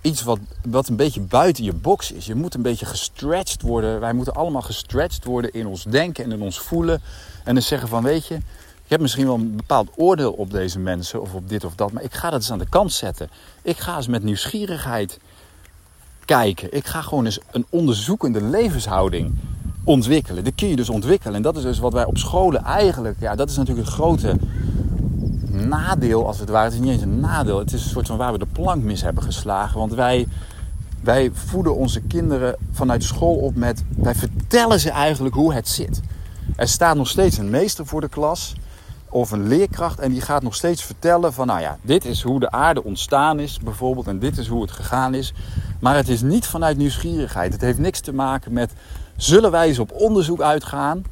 iets 0.00 0.22
wat, 0.22 0.38
wat 0.62 0.88
een 0.88 0.96
beetje 0.96 1.20
buiten 1.20 1.64
je 1.64 1.72
box 1.72 2.12
is. 2.12 2.26
Je 2.26 2.34
moet 2.34 2.54
een 2.54 2.62
beetje 2.62 2.86
gestretched 2.86 3.62
worden. 3.62 4.00
Wij 4.00 4.12
moeten 4.12 4.34
allemaal 4.34 4.62
gestretched 4.62 5.24
worden 5.24 5.52
in 5.52 5.66
ons 5.66 5.84
denken 5.84 6.24
en 6.24 6.32
in 6.32 6.42
ons 6.42 6.58
voelen. 6.58 7.02
En 7.44 7.54
dan 7.54 7.62
zeggen 7.62 7.88
van, 7.88 8.02
weet 8.02 8.26
je, 8.26 8.34
ik 8.34 8.96
heb 8.96 9.00
misschien 9.00 9.26
wel 9.26 9.34
een 9.34 9.56
bepaald 9.56 9.88
oordeel 9.96 10.32
op 10.32 10.50
deze 10.50 10.78
mensen 10.78 11.20
of 11.20 11.34
op 11.34 11.48
dit 11.48 11.64
of 11.64 11.74
dat. 11.74 11.92
Maar 11.92 12.02
ik 12.02 12.14
ga 12.14 12.30
dat 12.30 12.40
eens 12.40 12.50
aan 12.50 12.58
de 12.58 12.68
kant 12.68 12.92
zetten. 12.92 13.30
Ik 13.62 13.78
ga 13.78 13.96
eens 13.96 14.06
met 14.06 14.22
nieuwsgierigheid 14.22 15.18
kijken. 16.24 16.72
Ik 16.72 16.86
ga 16.86 17.02
gewoon 17.02 17.24
eens 17.24 17.38
een 17.50 17.66
onderzoekende 17.68 18.42
levenshouding 18.42 19.38
ontwikkelen. 19.84 20.44
Dat 20.44 20.54
kun 20.54 20.68
je 20.68 20.76
dus 20.76 20.88
ontwikkelen. 20.88 21.34
En 21.34 21.42
dat 21.42 21.56
is 21.56 21.62
dus 21.62 21.78
wat 21.78 21.92
wij 21.92 22.04
op 22.04 22.18
scholen 22.18 22.64
eigenlijk, 22.64 23.16
ja, 23.20 23.34
dat 23.34 23.50
is 23.50 23.56
natuurlijk 23.56 23.86
het 23.86 23.96
grote 23.96 24.36
nadeel 25.68 26.26
als 26.26 26.38
het 26.38 26.48
ware. 26.48 26.64
Het 26.64 26.74
is 26.74 26.80
niet 26.80 26.90
eens 26.90 27.02
een 27.02 27.20
nadeel. 27.20 27.58
Het 27.58 27.72
is 27.72 27.84
een 27.84 27.90
soort 27.90 28.06
van 28.06 28.16
waar 28.16 28.32
we 28.32 28.38
de 28.38 28.46
plank 28.52 28.82
mis 28.82 29.02
hebben 29.02 29.22
geslagen. 29.22 29.78
Want 29.78 29.94
wij, 29.94 30.26
wij 31.02 31.30
voeden 31.32 31.76
onze 31.76 32.00
kinderen 32.00 32.56
vanuit 32.70 33.04
school 33.04 33.34
op 33.34 33.54
met... 33.54 33.84
Wij 33.96 34.14
vertellen 34.14 34.80
ze 34.80 34.90
eigenlijk 34.90 35.34
hoe 35.34 35.54
het 35.54 35.68
zit. 35.68 36.00
Er 36.56 36.68
staat 36.68 36.96
nog 36.96 37.08
steeds 37.08 37.38
een 37.38 37.50
meester 37.50 37.86
voor 37.86 38.00
de 38.00 38.08
klas 38.08 38.54
of 39.08 39.30
een 39.30 39.48
leerkracht 39.48 39.98
en 39.98 40.10
die 40.10 40.20
gaat 40.20 40.42
nog 40.42 40.54
steeds 40.54 40.82
vertellen 40.82 41.32
van 41.32 41.46
nou 41.46 41.60
ja, 41.60 41.78
dit 41.82 42.04
is 42.04 42.22
hoe 42.22 42.40
de 42.40 42.50
aarde 42.50 42.84
ontstaan 42.84 43.40
is 43.40 43.58
bijvoorbeeld 43.58 44.06
en 44.06 44.18
dit 44.18 44.38
is 44.38 44.46
hoe 44.46 44.62
het 44.62 44.70
gegaan 44.70 45.14
is. 45.14 45.34
Maar 45.80 45.96
het 45.96 46.08
is 46.08 46.22
niet 46.22 46.46
vanuit 46.46 46.76
nieuwsgierigheid. 46.76 47.52
Het 47.52 47.60
heeft 47.60 47.78
niks 47.78 48.00
te 48.00 48.12
maken 48.12 48.52
met 48.52 48.72
zullen 49.16 49.50
wij 49.50 49.66
eens 49.68 49.78
op 49.78 49.92
onderzoek 49.92 50.40
uitgaan 50.40 51.04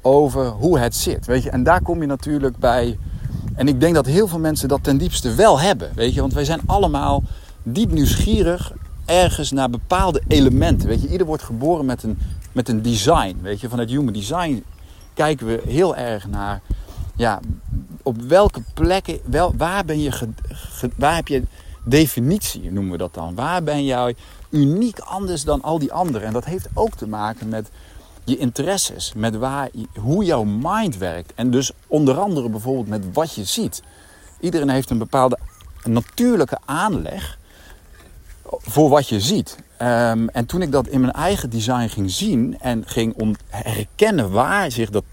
over 0.00 0.46
hoe 0.46 0.78
het 0.78 0.94
zit. 0.94 1.26
Weet 1.26 1.42
je? 1.42 1.50
En 1.50 1.62
daar 1.62 1.82
kom 1.82 2.00
je 2.00 2.06
natuurlijk 2.06 2.56
bij 2.56 2.98
en 3.58 3.68
ik 3.68 3.80
denk 3.80 3.94
dat 3.94 4.06
heel 4.06 4.28
veel 4.28 4.38
mensen 4.38 4.68
dat 4.68 4.84
ten 4.84 4.98
diepste 4.98 5.34
wel 5.34 5.60
hebben. 5.60 5.90
Weet 5.94 6.14
je, 6.14 6.20
want 6.20 6.32
wij 6.32 6.44
zijn 6.44 6.60
allemaal 6.66 7.22
diep 7.62 7.90
nieuwsgierig 7.90 8.72
ergens 9.04 9.50
naar 9.50 9.70
bepaalde 9.70 10.22
elementen. 10.28 10.88
Weet 10.88 11.02
je, 11.02 11.08
ieder 11.08 11.26
wordt 11.26 11.42
geboren 11.42 11.84
met 11.84 12.02
een, 12.02 12.18
met 12.52 12.68
een 12.68 12.82
design. 12.82 13.38
Weet 13.42 13.60
je, 13.60 13.68
vanuit 13.68 13.90
human 13.90 14.12
design 14.12 14.64
kijken 15.14 15.46
we 15.46 15.62
heel 15.66 15.96
erg 15.96 16.26
naar 16.28 16.60
ja, 17.16 17.40
op 18.02 18.22
welke 18.22 18.62
plekken, 18.74 19.18
wel, 19.24 19.54
waar 19.56 19.84
ben 19.84 20.00
je, 20.00 20.28
waar 20.96 21.14
heb 21.14 21.28
je 21.28 21.42
definitie, 21.84 22.72
noemen 22.72 22.92
we 22.92 22.98
dat 22.98 23.14
dan. 23.14 23.34
Waar 23.34 23.62
ben 23.62 23.84
jij 23.84 24.14
uniek 24.50 24.98
anders 24.98 25.44
dan 25.44 25.62
al 25.62 25.78
die 25.78 25.92
anderen? 25.92 26.26
En 26.26 26.32
dat 26.32 26.44
heeft 26.44 26.68
ook 26.74 26.94
te 26.94 27.08
maken 27.08 27.48
met 27.48 27.70
je 28.28 28.36
interesses, 28.36 29.12
met 29.16 29.36
waar, 29.36 29.68
hoe 30.00 30.24
jouw 30.24 30.44
mind 30.44 30.96
werkt. 30.96 31.32
En 31.34 31.50
dus 31.50 31.72
onder 31.86 32.18
andere 32.18 32.48
bijvoorbeeld 32.48 32.88
met 32.88 33.04
wat 33.12 33.34
je 33.34 33.44
ziet. 33.44 33.82
Iedereen 34.40 34.68
heeft 34.68 34.90
een 34.90 34.98
bepaalde 34.98 35.38
natuurlijke 35.84 36.58
aanleg 36.64 37.38
voor 38.44 38.88
wat 38.88 39.08
je 39.08 39.20
ziet. 39.20 39.56
Ehm, 39.76 40.26
en 40.26 40.46
toen 40.46 40.62
ik 40.62 40.72
dat 40.72 40.86
in 40.86 41.00
mijn 41.00 41.12
eigen 41.12 41.50
design 41.50 41.86
ging 41.86 42.10
zien 42.10 42.58
en 42.60 42.82
ging 42.86 43.36
herkennen 43.48 44.30
waar, 44.30 44.70
zich 44.70 44.90
dat, 44.90 45.04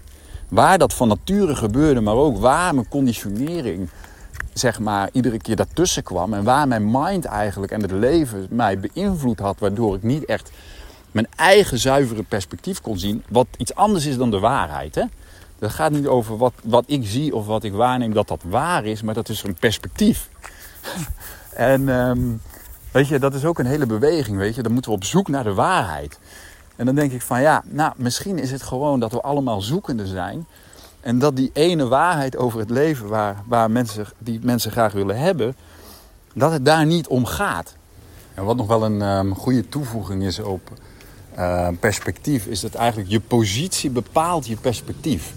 waar 0.48 0.78
dat 0.78 0.94
van 0.94 1.08
nature 1.08 1.56
gebeurde, 1.56 2.00
maar 2.00 2.14
ook 2.14 2.38
waar 2.38 2.74
mijn 2.74 2.88
conditionering 2.88 3.88
zeg 4.58 4.78
maar, 4.78 5.08
iedere 5.12 5.38
keer 5.38 5.56
daartussen 5.56 6.02
kwam. 6.02 6.34
En 6.34 6.44
waar 6.44 6.68
mijn 6.68 6.90
mind 6.90 7.24
eigenlijk 7.24 7.72
en 7.72 7.82
het 7.82 7.90
leven 7.90 8.46
mij 8.50 8.78
beïnvloed 8.78 9.38
had, 9.38 9.58
waardoor 9.58 9.94
ik 9.94 10.02
niet 10.02 10.24
echt 10.24 10.50
mijn 11.16 11.28
eigen 11.36 11.78
zuivere 11.78 12.22
perspectief 12.22 12.80
kon 12.80 12.98
zien. 12.98 13.22
Wat 13.28 13.46
iets 13.56 13.74
anders 13.74 14.06
is 14.06 14.16
dan 14.16 14.30
de 14.30 14.38
waarheid. 14.38 14.94
Hè? 14.94 15.02
Dat 15.58 15.70
gaat 15.70 15.90
niet 15.90 16.06
over 16.06 16.36
wat, 16.36 16.52
wat 16.62 16.84
ik 16.86 17.06
zie 17.06 17.34
of 17.34 17.46
wat 17.46 17.64
ik 17.64 17.72
waarneem 17.72 18.12
dat 18.12 18.28
dat 18.28 18.42
waar 18.48 18.84
is, 18.84 19.02
maar 19.02 19.14
dat 19.14 19.28
is 19.28 19.42
een 19.42 19.54
perspectief. 19.54 20.28
en 21.72 21.88
ehm, 21.88 22.20
weet 22.90 23.08
je, 23.08 23.18
dat 23.18 23.34
is 23.34 23.44
ook 23.44 23.58
een 23.58 23.66
hele 23.66 23.86
beweging, 23.86 24.36
weet 24.36 24.54
je. 24.54 24.62
Dan 24.62 24.72
moeten 24.72 24.90
we 24.90 24.96
op 24.96 25.04
zoek 25.04 25.28
naar 25.28 25.44
de 25.44 25.54
waarheid. 25.54 26.18
En 26.76 26.86
dan 26.86 26.94
denk 26.94 27.12
ik 27.12 27.22
van 27.22 27.40
ja, 27.40 27.62
nou, 27.66 27.92
misschien 27.96 28.38
is 28.38 28.50
het 28.50 28.62
gewoon 28.62 29.00
dat 29.00 29.12
we 29.12 29.20
allemaal 29.20 29.60
zoekende 29.60 30.06
zijn. 30.06 30.46
En 31.00 31.18
dat 31.18 31.36
die 31.36 31.50
ene 31.52 31.86
waarheid 31.86 32.36
over 32.36 32.58
het 32.58 32.70
leven 32.70 33.08
waar, 33.08 33.42
waar 33.46 33.70
mensen, 33.70 34.06
die 34.18 34.40
mensen 34.42 34.70
graag 34.70 34.92
willen 34.92 35.18
hebben, 35.18 35.56
dat 36.32 36.52
het 36.52 36.64
daar 36.64 36.86
niet 36.86 37.06
om 37.06 37.24
gaat. 37.24 37.76
En 38.34 38.44
wat 38.44 38.56
nog 38.56 38.66
wel 38.66 38.84
een 38.84 39.02
um, 39.02 39.34
goede 39.34 39.68
toevoeging 39.68 40.22
is 40.22 40.38
op 40.38 40.70
uh, 41.38 41.68
perspectief, 41.80 42.46
is 42.46 42.60
dat 42.60 42.74
eigenlijk 42.74 43.10
je 43.10 43.20
positie 43.20 43.90
bepaalt 43.90 44.46
je 44.46 44.56
perspectief. 44.56 45.32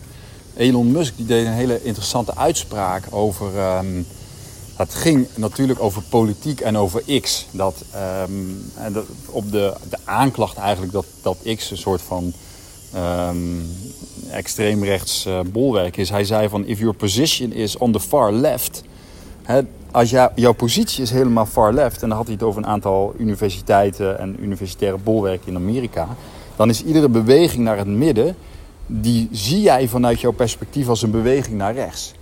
Elon 0.55 0.91
Musk 0.91 1.13
die 1.15 1.25
deed 1.25 1.45
een 1.45 1.51
hele 1.51 1.83
interessante 1.83 2.35
uitspraak 2.35 3.03
over. 3.09 3.77
Um, 3.77 4.05
het 4.75 4.93
ging 4.93 5.27
natuurlijk 5.35 5.81
over 5.81 6.01
politiek 6.01 6.59
en 6.59 6.77
over 6.77 7.21
X. 7.21 7.45
Dat, 7.51 7.83
um, 8.23 8.71
en 8.75 8.93
dat, 8.93 9.05
op 9.25 9.51
de, 9.51 9.73
de 9.89 9.97
aanklacht 10.03 10.57
eigenlijk 10.57 10.91
dat, 10.91 11.05
dat 11.21 11.37
X 11.55 11.71
een 11.71 11.77
soort 11.77 12.01
van 12.01 12.33
um, 12.95 13.67
extreemrechts 14.31 15.25
uh, 15.25 15.39
bolwerk 15.51 15.97
is. 15.97 16.09
Hij 16.09 16.23
zei 16.23 16.49
van, 16.49 16.65
if 16.65 16.79
your 16.79 16.95
position 16.95 17.51
is 17.51 17.77
on 17.77 17.91
the 17.91 17.99
far 17.99 18.31
left... 18.31 18.83
Hè, 19.43 19.61
als 19.91 20.09
jou, 20.09 20.31
jouw 20.35 20.53
positie 20.53 21.03
is 21.03 21.11
helemaal 21.11 21.45
far 21.45 21.73
left... 21.73 22.01
en 22.01 22.07
dan 22.07 22.17
had 22.17 22.25
hij 22.25 22.35
het 22.35 22.43
over 22.43 22.61
een 22.61 22.69
aantal 22.69 23.13
universiteiten 23.17 24.19
en 24.19 24.43
universitaire 24.43 24.97
bolwerken 24.97 25.47
in 25.47 25.55
Amerika... 25.55 26.07
dan 26.55 26.69
is 26.69 26.83
iedere 26.83 27.09
beweging 27.09 27.63
naar 27.63 27.77
het 27.77 27.87
midden... 27.87 28.35
die 28.85 29.29
zie 29.31 29.61
jij 29.61 29.87
vanuit 29.87 30.21
jouw 30.21 30.31
perspectief 30.31 30.87
als 30.87 31.01
een 31.01 31.11
beweging 31.11 31.57
naar 31.57 31.73
rechts. 31.73 32.13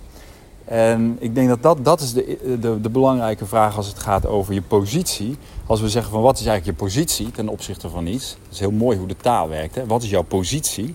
En 0.64 1.16
ik 1.20 1.34
denk 1.34 1.48
dat 1.48 1.62
dat, 1.62 1.84
dat 1.84 2.00
is 2.00 2.12
de, 2.12 2.56
de, 2.60 2.80
de 2.80 2.90
belangrijke 2.90 3.46
vraag 3.46 3.76
als 3.76 3.86
het 3.86 3.98
gaat 3.98 4.26
over 4.26 4.54
je 4.54 4.62
positie. 4.62 5.36
Als 5.66 5.80
we 5.80 5.88
zeggen 5.88 6.12
van 6.12 6.22
wat 6.22 6.38
is 6.38 6.46
eigenlijk 6.46 6.78
je 6.78 6.84
positie 6.84 7.30
ten 7.30 7.48
opzichte 7.48 7.88
van 7.88 8.06
iets. 8.06 8.36
Dat 8.42 8.52
is 8.52 8.58
heel 8.58 8.70
mooi 8.70 8.98
hoe 8.98 9.06
de 9.06 9.16
taal 9.16 9.48
werkt. 9.48 9.74
Hè? 9.74 9.86
Wat 9.86 10.02
is 10.02 10.10
jouw 10.10 10.22
positie? 10.22 10.94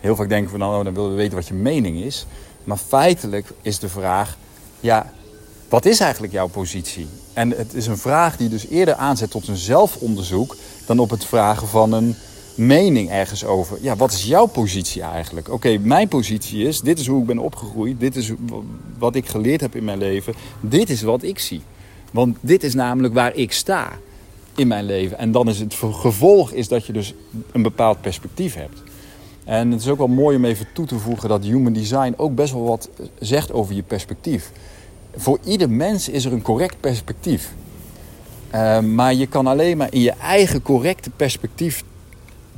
Heel 0.00 0.16
vaak 0.16 0.28
denken 0.28 0.52
we 0.52 0.58
dan, 0.58 0.74
oh, 0.74 0.84
dan 0.84 0.94
willen 0.94 1.10
we 1.10 1.16
weten 1.16 1.34
wat 1.34 1.48
je 1.48 1.54
mening 1.54 2.00
is. 2.02 2.26
Maar 2.64 2.76
feitelijk 2.76 3.52
is 3.62 3.78
de 3.78 3.88
vraag, 3.88 4.36
ja, 4.80 5.12
wat 5.70 5.84
is 5.86 6.00
eigenlijk 6.00 6.32
jouw 6.32 6.46
positie? 6.46 7.06
En 7.32 7.50
het 7.50 7.74
is 7.74 7.86
een 7.86 7.98
vraag 7.98 8.36
die 8.36 8.48
dus 8.48 8.66
eerder 8.68 8.94
aanzet 8.94 9.30
tot 9.30 9.48
een 9.48 9.56
zelfonderzoek 9.56 10.56
dan 10.86 10.98
op 10.98 11.10
het 11.10 11.24
vragen 11.24 11.68
van 11.68 11.92
een 11.92 12.14
mening 12.54 13.10
ergens 13.10 13.44
over. 13.44 13.78
Ja, 13.80 13.96
wat 13.96 14.12
is 14.12 14.24
jouw 14.24 14.46
positie 14.46 15.02
eigenlijk? 15.02 15.48
Oké, 15.52 15.78
mijn 15.78 16.08
positie 16.08 16.66
is, 16.66 16.80
dit 16.80 16.98
is 16.98 17.06
hoe 17.06 17.20
ik 17.20 17.26
ben 17.26 17.38
opgegroeid, 17.38 18.00
dit 18.00 18.16
is 18.16 18.32
wat 18.98 19.14
ik 19.14 19.28
geleerd 19.28 19.60
heb 19.60 19.76
in 19.76 19.84
mijn 19.84 19.98
leven, 19.98 20.34
dit 20.60 20.90
is 20.90 21.02
wat 21.02 21.22
ik 21.22 21.38
zie. 21.38 21.62
Want 22.12 22.36
dit 22.40 22.62
is 22.62 22.74
namelijk 22.74 23.14
waar 23.14 23.34
ik 23.34 23.52
sta 23.52 23.88
in 24.56 24.66
mijn 24.66 24.84
leven. 24.84 25.18
En 25.18 25.32
dan 25.32 25.48
is 25.48 25.58
het 25.58 25.74
gevolg 25.74 26.50
is 26.52 26.68
dat 26.68 26.86
je 26.86 26.92
dus 26.92 27.14
een 27.52 27.62
bepaald 27.62 28.00
perspectief 28.00 28.54
hebt. 28.54 28.82
En 29.44 29.70
het 29.70 29.80
is 29.80 29.88
ook 29.88 29.98
wel 29.98 30.08
mooi 30.08 30.36
om 30.36 30.44
even 30.44 30.66
toe 30.72 30.86
te 30.86 30.98
voegen 30.98 31.28
dat 31.28 31.44
human 31.44 31.72
design 31.72 32.14
ook 32.16 32.34
best 32.34 32.52
wel 32.52 32.64
wat 32.64 32.88
zegt 33.18 33.52
over 33.52 33.74
je 33.74 33.82
perspectief. 33.82 34.50
Voor 35.16 35.38
ieder 35.44 35.70
mens 35.70 36.08
is 36.08 36.24
er 36.24 36.32
een 36.32 36.42
correct 36.42 36.80
perspectief. 36.80 37.52
Uh, 38.54 38.80
maar 38.80 39.14
je 39.14 39.26
kan 39.26 39.46
alleen 39.46 39.76
maar 39.76 39.92
in 39.92 40.00
je 40.00 40.10
eigen 40.10 40.62
correcte 40.62 41.10
perspectief 41.10 41.84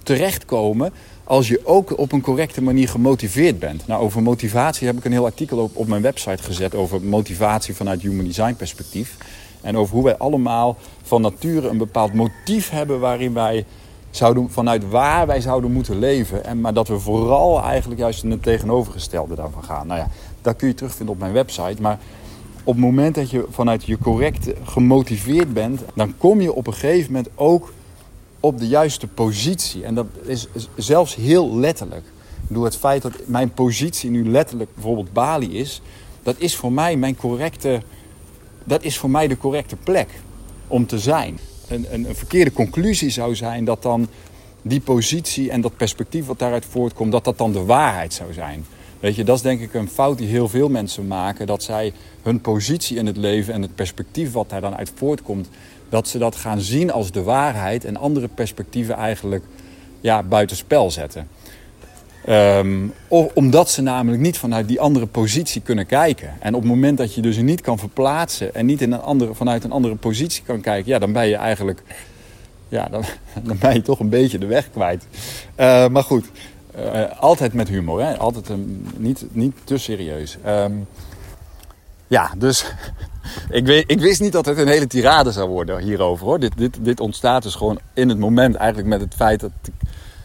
terechtkomen 0.03 0.93
als 1.25 1.49
je 1.49 1.61
ook 1.65 1.99
op 1.99 2.13
een 2.13 2.21
correcte 2.21 2.63
manier 2.63 2.89
gemotiveerd 2.89 3.59
bent. 3.59 3.87
Nou, 3.87 4.03
over 4.03 4.23
motivatie 4.23 4.87
heb 4.87 4.97
ik 4.97 5.05
een 5.05 5.13
heel 5.13 5.25
artikel 5.25 5.59
op, 5.59 5.77
op 5.77 5.87
mijn 5.87 6.03
website 6.03 6.43
gezet 6.43 6.75
over 6.75 7.03
motivatie 7.03 7.75
vanuit 7.75 8.03
human 8.03 8.25
design 8.25 8.55
perspectief. 8.55 9.17
En 9.61 9.77
over 9.77 9.95
hoe 9.95 10.05
wij 10.05 10.17
allemaal 10.17 10.77
van 11.03 11.21
nature 11.21 11.69
een 11.69 11.79
bepaald 11.79 12.13
motief 12.13 12.71
hebben 12.71 13.01
waarin 13.01 13.33
wij 13.33 13.65
zouden, 14.11 14.51
vanuit 14.51 14.89
waar 14.89 15.27
wij 15.27 15.41
zouden 15.41 15.73
moeten 15.73 15.99
leven. 15.99 16.45
En, 16.45 16.61
maar 16.61 16.75
dat 16.75 16.89
we 16.89 16.99
vooral 16.99 17.63
eigenlijk 17.63 18.01
juist 18.01 18.23
in 18.23 18.31
het 18.31 18.43
tegenovergestelde 18.43 19.35
daarvan 19.35 19.65
gaan. 19.65 19.87
Nou 19.87 20.01
ja, 20.01 20.09
dat 20.43 20.57
kun 20.57 20.69
je 20.69 20.75
terugvinden 20.75 21.15
op 21.15 21.21
mijn 21.21 21.33
website. 21.33 21.83
Maar 21.83 21.99
op 22.65 22.75
het 22.75 22.83
moment 22.83 23.15
dat 23.15 23.31
je 23.31 23.47
vanuit 23.51 23.85
je 23.85 23.99
correcte 23.99 24.55
gemotiveerd 24.65 25.53
bent, 25.53 25.81
dan 25.95 26.15
kom 26.17 26.41
je 26.41 26.53
op 26.53 26.67
een 26.67 26.75
gegeven 26.75 27.13
moment 27.13 27.31
ook 27.35 27.73
op 28.41 28.59
de 28.59 28.69
juiste 28.69 29.07
positie. 29.07 29.85
En 29.85 29.95
dat 29.95 30.07
is 30.25 30.49
zelfs 30.77 31.15
heel 31.15 31.57
letterlijk. 31.57 32.05
Door 32.49 32.65
het 32.65 32.77
feit 32.77 33.03
dat 33.03 33.13
mijn 33.27 33.53
positie 33.53 34.11
nu 34.11 34.31
letterlijk 34.31 34.75
bijvoorbeeld 34.75 35.13
Bali 35.13 35.59
is, 35.59 35.83
dat 36.23 36.35
is 36.39 36.57
voor 36.57 36.73
mij 36.73 36.97
mijn 36.97 37.17
correcte, 37.17 37.83
dat 38.65 38.83
is 38.83 38.99
voor 38.99 39.11
mij 39.11 39.29
de 39.29 39.37
correcte 39.37 39.77
plek 39.77 40.09
om 40.67 40.87
te 40.87 40.99
zijn. 40.99 41.39
Een, 41.69 41.87
een, 41.91 42.09
een 42.09 42.17
verkeerde 42.17 42.53
conclusie 42.53 43.11
zou 43.11 43.35
zijn 43.35 43.65
dat 43.65 43.83
dan 43.83 44.09
die 44.63 44.81
positie 44.81 45.51
en 45.51 45.61
dat 45.61 45.77
perspectief 45.77 46.27
wat 46.27 46.39
daaruit 46.39 46.65
voortkomt, 46.65 47.13
dat 47.13 47.25
dat 47.25 47.39
dan 47.39 47.53
de 47.53 47.65
waarheid 47.65 48.13
zou 48.13 48.33
zijn. 48.33 48.65
Weet 49.03 49.15
je, 49.15 49.25
dat 49.25 49.37
is 49.37 49.43
denk 49.43 49.61
ik 49.61 49.75
een 49.75 49.89
fout 49.89 50.19
die 50.19 50.29
heel 50.29 50.49
veel 50.49 50.69
mensen 50.69 51.07
maken. 51.07 51.47
Dat 51.47 51.63
zij 51.63 51.93
hun 52.23 52.41
positie 52.41 52.97
in 52.97 53.07
het 53.07 53.17
leven 53.17 53.55
en 53.55 53.63
het 53.63 53.75
perspectief 53.75 54.33
wat 54.33 54.51
daar 54.51 54.61
dan 54.61 54.77
uit 54.77 54.93
voortkomt, 54.95 55.49
dat 55.89 56.09
ze 56.09 56.19
dat 56.19 56.37
gaan 56.37 56.61
zien 56.61 56.93
als 56.93 57.11
de 57.11 57.23
waarheid 57.23 57.85
en 57.85 57.97
andere 57.97 58.29
perspectieven 58.29 58.95
eigenlijk 58.95 59.45
ja, 60.01 60.23
buitenspel 60.23 60.91
zetten. 60.91 61.29
Um, 62.29 62.93
omdat 63.35 63.71
ze 63.71 63.83
namelijk 63.83 64.23
niet 64.23 64.39
vanuit 64.39 64.69
die 64.69 64.81
andere 64.81 65.07
positie 65.07 65.61
kunnen 65.61 65.87
kijken. 65.87 66.35
En 66.41 66.55
op 66.55 66.61
het 66.61 66.71
moment 66.71 66.99
dat 66.99 67.15
je 67.15 67.21
dus 67.21 67.37
niet 67.37 67.61
kan 67.61 67.79
verplaatsen 67.79 68.55
en 68.55 68.67
niet 68.67 68.81
in 68.81 68.93
een 68.93 69.01
andere, 69.01 69.35
vanuit 69.35 69.65
een 69.65 69.73
andere 69.73 69.95
positie 69.95 70.43
kan 70.47 70.61
kijken, 70.61 70.93
ja, 70.93 70.99
dan 70.99 71.13
ben 71.13 71.29
je 71.29 71.37
eigenlijk, 71.37 71.83
ja, 72.69 72.89
dan, 72.91 73.05
dan 73.49 73.59
ben 73.59 73.75
je 73.75 73.83
toch 73.83 74.01
een 74.01 74.09
beetje 74.09 74.39
de 74.39 74.47
weg 74.47 74.71
kwijt. 74.71 75.07
Uh, 75.61 75.89
maar 75.89 76.03
goed, 76.03 76.25
uh, 76.77 77.21
altijd 77.21 77.53
met 77.53 77.69
humor, 77.69 78.03
hè? 78.03 78.19
altijd 78.19 78.49
um, 78.49 78.87
niet, 78.97 79.25
niet 79.31 79.57
te 79.65 79.79
serieus. 79.79 80.37
Um, 80.47 80.87
ja, 82.07 82.31
dus 82.37 82.65
ik, 83.51 83.67
weet, 83.67 83.85
ik, 83.91 84.01
wist 84.01 84.21
niet 84.21 84.33
dat 84.33 84.47
het 84.47 84.59
een 84.59 84.69
hele 84.69 84.87
tirade 84.87 85.33
zou 85.33 85.49
worden 85.49 85.79
hierover 85.79 86.27
hoor. 86.27 86.39
Dit, 86.39 86.57
dit, 86.57 86.79
dit 86.81 87.01
ontstaat 87.01 87.43
dus 87.43 87.55
gewoon 87.55 87.79
in 87.95 88.09
het 88.09 88.19
moment 88.19 88.55
eigenlijk 88.55 88.89
met 88.89 89.01
het 89.01 89.15
feit 89.15 89.41
dat 89.41 89.51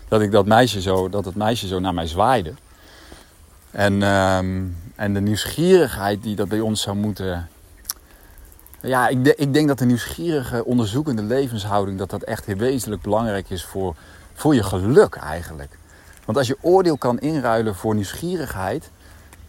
dat, 0.08 0.22
ik 0.22 0.32
dat, 0.32 0.46
meisje 0.46 0.82
zo, 0.82 1.10
dat 1.10 1.26
het 1.26 1.36
meisje 1.36 1.68
zo 1.68 1.80
naar 1.80 1.94
mij 1.94 2.08
zwaaide. 2.08 2.54
En, 3.72 4.02
um, 4.02 4.78
en 4.96 5.14
de 5.14 5.22
nieuwsgierigheid 5.22 6.24
die 6.24 6.36
dat 6.36 6.48
bij 6.48 6.60
ons 6.60 6.82
zou 6.82 6.98
moeten. 6.98 7.50
Ja, 8.82 9.08
ik, 9.08 9.28
ik 9.28 9.54
denk 9.54 9.68
dat 9.68 9.80
de 9.80 9.86
nieuwsgierige, 9.86 10.66
onderzoekende 10.66 11.22
levenshouding, 11.22 11.98
dat 11.98 12.10
dat 12.10 12.24
echt 12.24 12.46
heel 12.46 12.56
wezenlijk 12.56 13.02
belangrijk 13.02 13.50
is 13.50 13.64
voor, 13.64 13.96
voor 14.34 14.56
je 14.56 14.64
geluk 14.64 15.16
eigenlijk. 15.16 15.78
Want 16.28 16.40
als 16.40 16.48
je 16.48 16.58
oordeel 16.62 16.98
kan 16.98 17.20
inruilen 17.20 17.76
voor 17.76 17.96
nieuwsgierigheid, 17.96 18.92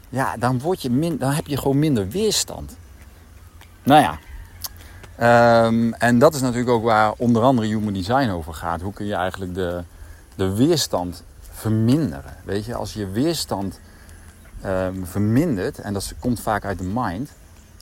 ja, 0.08 0.36
dan, 0.36 0.60
word 0.60 0.82
je 0.82 1.16
dan 1.18 1.30
heb 1.30 1.46
je 1.46 1.56
gewoon 1.56 1.78
minder 1.78 2.08
weerstand. 2.08 2.76
Nou 3.82 4.00
ja, 4.00 4.18
um, 5.66 5.94
en 5.94 6.18
dat 6.18 6.34
is 6.34 6.40
natuurlijk 6.40 6.70
ook 6.70 6.82
waar 6.82 7.12
onder 7.16 7.42
andere 7.42 7.66
Human 7.66 7.92
Design 7.92 8.28
over 8.28 8.54
gaat. 8.54 8.80
Hoe 8.80 8.92
kun 8.92 9.06
je 9.06 9.14
eigenlijk 9.14 9.54
de, 9.54 9.82
de 10.34 10.54
weerstand 10.54 11.24
verminderen? 11.40 12.36
Weet 12.44 12.64
je, 12.64 12.74
als 12.74 12.92
je 12.92 13.10
weerstand 13.10 13.80
um, 14.66 15.06
vermindert, 15.06 15.78
en 15.78 15.92
dat 15.92 16.14
komt 16.18 16.40
vaak 16.40 16.64
uit 16.64 16.78
de 16.78 16.90
mind, 16.94 17.30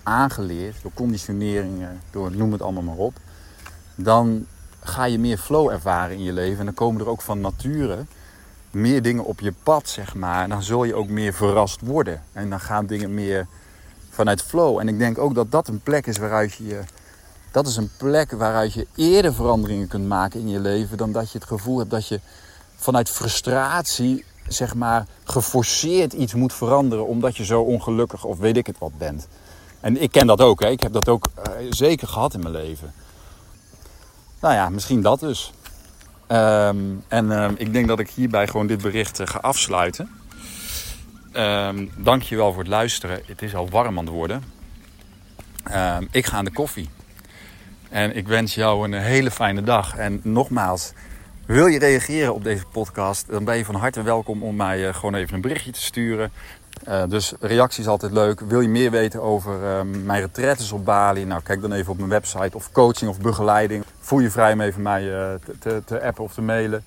aangeleerd 0.02 0.82
door 0.82 0.92
conditioneringen, 0.94 2.00
door 2.10 2.36
noem 2.36 2.52
het 2.52 2.62
allemaal 2.62 2.82
maar 2.82 2.96
op, 2.96 3.14
dan 3.94 4.46
ga 4.80 5.04
je 5.04 5.18
meer 5.18 5.38
flow 5.38 5.70
ervaren 5.70 6.16
in 6.16 6.22
je 6.22 6.32
leven. 6.32 6.58
En 6.58 6.64
dan 6.64 6.74
komen 6.74 7.00
er 7.00 7.08
ook 7.08 7.22
van 7.22 7.40
nature 7.40 8.04
meer 8.76 9.02
dingen 9.02 9.24
op 9.24 9.40
je 9.40 9.52
pad, 9.62 9.88
zeg 9.88 10.14
maar. 10.14 10.48
Dan 10.48 10.62
zul 10.62 10.84
je 10.84 10.94
ook 10.94 11.08
meer 11.08 11.32
verrast 11.32 11.80
worden. 11.80 12.22
En 12.32 12.50
dan 12.50 12.60
gaan 12.60 12.86
dingen 12.86 13.14
meer 13.14 13.46
vanuit 14.10 14.42
flow. 14.42 14.78
En 14.78 14.88
ik 14.88 14.98
denk 14.98 15.18
ook 15.18 15.34
dat 15.34 15.50
dat 15.50 15.68
een 15.68 15.80
plek 15.80 16.06
is 16.06 16.18
waaruit 16.18 16.54
je... 16.54 16.80
Dat 17.50 17.66
is 17.66 17.76
een 17.76 17.90
plek 17.96 18.30
waaruit 18.30 18.72
je 18.72 18.86
eerder 18.94 19.34
veranderingen 19.34 19.88
kunt 19.88 20.06
maken 20.06 20.40
in 20.40 20.48
je 20.48 20.60
leven... 20.60 20.96
dan 20.96 21.12
dat 21.12 21.32
je 21.32 21.38
het 21.38 21.46
gevoel 21.46 21.78
hebt 21.78 21.90
dat 21.90 22.08
je 22.08 22.20
vanuit 22.76 23.10
frustratie, 23.10 24.24
zeg 24.48 24.74
maar, 24.74 25.06
geforceerd 25.24 26.12
iets 26.12 26.34
moet 26.34 26.52
veranderen... 26.54 27.06
omdat 27.06 27.36
je 27.36 27.44
zo 27.44 27.60
ongelukkig 27.60 28.24
of 28.24 28.38
weet 28.38 28.56
ik 28.56 28.66
het 28.66 28.78
wat 28.78 28.98
bent. 28.98 29.28
En 29.80 30.02
ik 30.02 30.12
ken 30.12 30.26
dat 30.26 30.40
ook. 30.40 30.60
Hè. 30.60 30.68
Ik 30.68 30.82
heb 30.82 30.92
dat 30.92 31.08
ook 31.08 31.28
uh, 31.38 31.66
zeker 31.70 32.08
gehad 32.08 32.34
in 32.34 32.40
mijn 32.40 32.54
leven. 32.54 32.92
Nou 34.40 34.54
ja, 34.54 34.68
misschien 34.68 35.02
dat 35.02 35.20
dus. 35.20 35.52
Um, 36.28 37.02
en 37.08 37.30
um, 37.30 37.54
ik 37.58 37.72
denk 37.72 37.88
dat 37.88 37.98
ik 37.98 38.10
hierbij 38.10 38.46
gewoon 38.46 38.66
dit 38.66 38.82
bericht 38.82 39.20
uh, 39.20 39.26
ga 39.26 39.38
afsluiten. 39.38 40.10
Um, 41.32 41.90
Dank 41.96 42.22
je 42.22 42.36
wel 42.36 42.52
voor 42.52 42.62
het 42.62 42.70
luisteren. 42.70 43.20
Het 43.26 43.42
is 43.42 43.54
al 43.54 43.68
warm 43.68 43.98
aan 43.98 44.04
het 44.04 44.14
worden. 44.14 44.42
ik 46.10 46.26
ga 46.26 46.36
aan 46.36 46.44
de 46.44 46.52
koffie. 46.52 46.88
En 47.88 48.16
ik 48.16 48.28
wens 48.28 48.54
jou 48.54 48.84
een 48.84 49.02
hele 49.02 49.30
fijne 49.30 49.62
dag. 49.62 49.96
En 49.96 50.20
nogmaals, 50.22 50.92
wil 51.46 51.66
je 51.66 51.78
reageren 51.78 52.34
op 52.34 52.44
deze 52.44 52.64
podcast? 52.72 53.28
Dan 53.28 53.44
ben 53.44 53.56
je 53.56 53.64
van 53.64 53.74
harte 53.74 54.02
welkom 54.02 54.42
om 54.42 54.56
mij 54.56 54.88
uh, 54.88 54.94
gewoon 54.94 55.14
even 55.14 55.34
een 55.34 55.40
berichtje 55.40 55.70
te 55.70 55.82
sturen. 55.82 56.30
Uh, 56.88 57.02
dus 57.08 57.32
reactie 57.40 57.82
is 57.82 57.88
altijd 57.88 58.12
leuk. 58.12 58.40
Wil 58.40 58.60
je 58.60 58.68
meer 58.68 58.90
weten 58.90 59.22
over 59.22 59.62
uh, 59.62 59.80
mijn 60.04 60.20
retretes 60.20 60.72
op 60.72 60.84
Bali? 60.84 61.24
Nou, 61.24 61.42
kijk 61.42 61.60
dan 61.60 61.72
even 61.72 61.92
op 61.92 61.98
mijn 61.98 62.10
website 62.10 62.56
of 62.56 62.72
coaching 62.72 63.10
of 63.10 63.20
begeleiding. 63.20 63.84
Voel 64.00 64.18
je 64.18 64.30
vrij 64.30 64.52
om 64.52 64.60
even 64.60 64.82
mij 64.82 65.02
uh, 65.02 65.34
te, 65.58 65.82
te, 65.84 66.02
appen 66.02 66.24
of 66.24 66.34
te 66.34 66.42
mailen. 66.42 66.84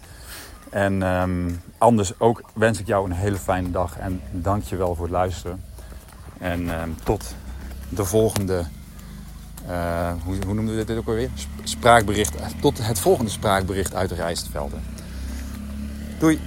En 0.69 1.01
um, 1.01 1.61
anders 1.77 2.19
ook 2.19 2.41
wens 2.53 2.79
ik 2.79 2.87
jou 2.87 3.05
een 3.05 3.15
hele 3.15 3.37
fijne 3.37 3.71
dag 3.71 3.97
en 3.97 4.21
dank 4.31 4.63
je 4.63 4.75
wel 4.75 4.95
voor 4.95 5.05
het 5.05 5.13
luisteren. 5.13 5.63
En 6.37 6.69
ehm, 6.69 6.89
tot 7.03 7.35
de 7.89 8.05
volgende, 8.05 8.63
hoe, 10.23 10.35
hoe 10.45 10.53
noemden 10.53 10.77
we 10.77 10.83
dit 10.83 10.97
ook 10.97 11.07
alweer? 11.07 11.29
Spraakbericht. 11.63 12.35
Tot 12.61 12.77
het 12.87 12.99
volgende 12.99 13.31
spraakbericht 13.31 13.95
uit 13.95 14.09
de 14.09 14.15
Rijstvelden. 14.15 14.83
Doei! 16.19 16.39